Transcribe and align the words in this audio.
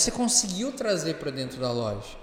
você 0.00 0.10
conseguiu 0.10 0.72
trazer 0.72 1.14
para 1.14 1.30
dentro 1.30 1.60
da 1.60 1.70
loja. 1.70 2.18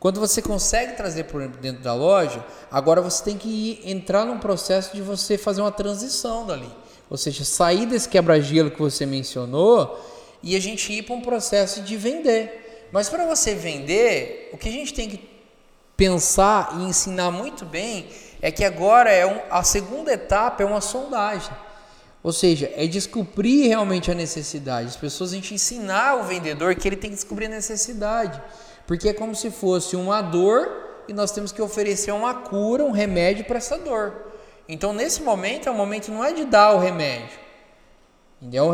Quando 0.00 0.20
você 0.20 0.40
consegue 0.40 0.92
trazer 0.92 1.24
para 1.24 1.48
dentro 1.48 1.82
da 1.82 1.92
loja, 1.92 2.44
agora 2.70 3.00
você 3.02 3.24
tem 3.24 3.36
que 3.36 3.48
ir, 3.48 3.90
entrar 3.90 4.24
num 4.24 4.38
processo 4.38 4.94
de 4.94 5.02
você 5.02 5.36
fazer 5.36 5.60
uma 5.60 5.72
transição 5.72 6.46
dali. 6.46 6.70
Ou 7.10 7.16
seja, 7.16 7.44
sair 7.44 7.86
desse 7.86 8.08
quebra-gelo 8.08 8.70
que 8.70 8.80
você 8.80 9.04
mencionou 9.04 10.00
e 10.42 10.54
a 10.54 10.60
gente 10.60 10.92
ir 10.92 11.02
para 11.02 11.16
um 11.16 11.20
processo 11.20 11.82
de 11.82 11.96
vender. 11.96 12.88
Mas 12.92 13.08
para 13.08 13.26
você 13.26 13.54
vender, 13.54 14.50
o 14.52 14.58
que 14.58 14.68
a 14.68 14.72
gente 14.72 14.94
tem 14.94 15.08
que 15.08 15.28
pensar 15.96 16.76
e 16.78 16.84
ensinar 16.84 17.32
muito 17.32 17.64
bem 17.64 18.08
é 18.40 18.52
que 18.52 18.64
agora 18.64 19.10
é 19.10 19.26
um, 19.26 19.40
a 19.50 19.64
segunda 19.64 20.12
etapa 20.12 20.62
é 20.62 20.66
uma 20.66 20.80
sondagem. 20.80 21.50
Ou 22.22 22.32
seja, 22.32 22.70
é 22.74 22.86
descobrir 22.86 23.68
realmente 23.68 24.10
a 24.10 24.14
necessidade. 24.14 24.88
As 24.88 24.96
pessoas 24.96 25.32
a 25.32 25.36
gente 25.36 25.54
ensinar 25.54 26.16
o 26.16 26.24
vendedor 26.24 26.74
que 26.74 26.88
ele 26.88 26.96
tem 26.96 27.10
que 27.10 27.16
descobrir 27.16 27.46
a 27.46 27.50
necessidade. 27.50 28.42
Porque 28.86 29.08
é 29.08 29.12
como 29.12 29.34
se 29.34 29.50
fosse 29.50 29.94
uma 29.96 30.20
dor 30.20 31.04
e 31.06 31.12
nós 31.12 31.30
temos 31.30 31.52
que 31.52 31.62
oferecer 31.62 32.12
uma 32.12 32.34
cura, 32.34 32.84
um 32.84 32.90
remédio 32.90 33.44
para 33.44 33.58
essa 33.58 33.78
dor. 33.78 34.32
Então, 34.68 34.92
nesse 34.92 35.22
momento, 35.22 35.68
é 35.68 35.72
o 35.72 35.74
momento 35.74 36.10
não 36.10 36.24
é 36.24 36.32
de 36.32 36.44
dar 36.44 36.74
o 36.74 36.78
remédio. 36.78 37.38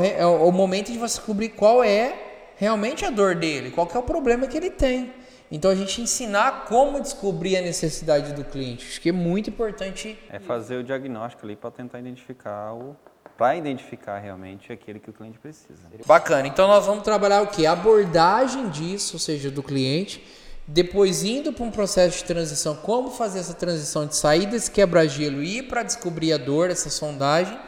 É, 0.03 0.21
é 0.21 0.27
o 0.27 0.53
momento 0.53 0.93
de 0.93 0.99
você 0.99 1.17
descobrir 1.17 1.51
qual 1.51 1.83
é 1.83 2.15
realmente 2.57 3.05
a 3.05 3.11
dor 3.11 3.35
dele, 3.35 3.71
qual 3.71 3.89
é 3.93 3.99
o 3.99 4.03
problema 4.03 4.47
que 4.47 4.57
ele 4.57 4.71
tem. 4.71 5.13
Então 5.51 5.71
a 5.71 5.75
gente 5.75 6.01
ensinar 6.01 6.65
como 6.65 7.01
descobrir 7.01 7.57
a 7.57 7.63
necessidade 7.63 8.33
do 8.33 8.45
cliente. 8.45 8.87
Acho 8.87 9.01
que 9.01 9.11
é 9.11 9.13
muito 9.13 9.51
importante. 9.51 10.19
É 10.29 10.39
fazer 10.39 10.77
o 10.77 10.85
diagnóstico 10.85 11.47
ali 11.47 11.55
para 11.55 11.71
tentar 11.71 12.01
identificar 12.01 12.75
o 12.75 12.97
para 13.37 13.57
identificar 13.57 14.19
realmente 14.19 14.73
aquele 14.73 15.01
que 15.01 15.11
o 15.11 15.13
cliente 15.13 15.39
precisa. 15.39 15.81
Bacana. 16.07 16.47
Então 16.47 16.69
nós 16.69 16.87
vamos 16.87 17.03
trabalhar 17.03 17.43
o 17.43 17.49
que? 17.49 17.67
A 17.67 17.73
abordagem 17.73 18.69
disso, 18.69 19.17
ou 19.17 19.19
seja, 19.19 19.51
do 19.51 19.63
cliente, 19.63 20.25
depois 20.67 21.25
indo 21.25 21.53
para 21.53 21.65
um 21.65 21.71
processo 21.71 22.19
de 22.19 22.25
transição, 22.25 22.77
como 22.77 23.11
fazer 23.11 23.41
essa 23.41 23.55
transição 23.55 24.07
de 24.07 24.17
sair 24.17 24.47
desse 24.47 24.71
quebra-gelo 24.71 25.43
e 25.43 25.59
ir 25.59 25.63
para 25.65 25.83
descobrir 25.83 26.33
a 26.33 26.39
dor, 26.39 26.71
essa 26.71 26.89
sondagem, 26.89 27.59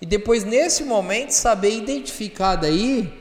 e 0.00 0.06
depois 0.06 0.44
nesse 0.44 0.84
momento 0.84 1.32
saber 1.32 1.76
identificar 1.76 2.54
daí 2.56 3.12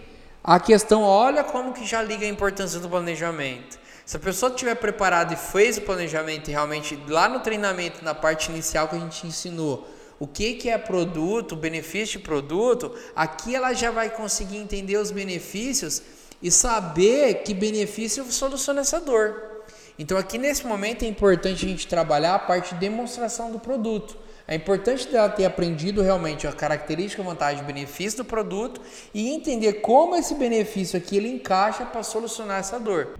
a 0.43 0.59
questão, 0.59 1.01
olha 1.01 1.43
como 1.43 1.73
que 1.73 1.85
já 1.85 2.01
liga 2.01 2.25
a 2.25 2.29
importância 2.29 2.79
do 2.79 2.87
planejamento. 2.87 3.77
Se 4.05 4.15
a 4.15 4.19
pessoa 4.19 4.49
estiver 4.49 4.75
preparada 4.75 5.33
e 5.33 5.35
fez 5.35 5.77
o 5.77 5.81
planejamento 5.81 6.47
e 6.47 6.51
realmente 6.51 6.97
lá 7.09 7.27
no 7.27 7.41
treinamento, 7.41 8.05
na 8.05 8.15
parte 8.15 8.49
inicial 8.49 8.87
que 8.87 8.95
a 8.95 8.99
gente 8.99 9.27
ensinou, 9.27 9.85
o 10.19 10.27
que, 10.27 10.55
que 10.55 10.69
é 10.69 10.77
produto, 10.77 11.55
benefício 11.55 12.19
de 12.19 12.25
produto, 12.25 12.93
aqui 13.15 13.55
ela 13.55 13.73
já 13.73 13.91
vai 13.91 14.09
conseguir 14.09 14.57
entender 14.57 14.97
os 14.97 15.11
benefícios 15.11 16.01
e 16.41 16.51
saber 16.51 17.43
que 17.43 17.53
benefício 17.53 18.23
soluciona 18.31 18.81
essa 18.81 18.99
dor. 18.99 19.63
Então 19.99 20.17
aqui 20.17 20.37
nesse 20.37 20.65
momento 20.65 21.03
é 21.03 21.07
importante 21.07 21.65
a 21.65 21.69
gente 21.69 21.87
trabalhar 21.87 22.35
a 22.35 22.39
parte 22.39 22.73
de 22.73 22.79
demonstração 22.79 23.51
do 23.51 23.59
produto. 23.59 24.17
É 24.47 24.55
importante 24.55 25.07
dela 25.09 25.27
ter 25.27 25.43
aprendido 25.43 26.01
realmente 26.01 26.47
a 26.47 26.53
característica, 26.53 27.21
vantagem 27.21 27.63
e 27.63 27.65
benefício 27.65 28.19
do 28.19 28.25
produto 28.25 28.79
e 29.13 29.29
entender 29.29 29.73
como 29.81 30.15
esse 30.15 30.35
benefício 30.35 30.97
aqui 30.97 31.17
ele 31.17 31.27
encaixa 31.27 31.85
para 31.85 32.01
solucionar 32.01 32.59
essa 32.59 32.79
dor. 32.79 33.17